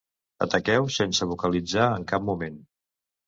[0.45, 2.57] Ataqueu sense vocalitzar en cap moment.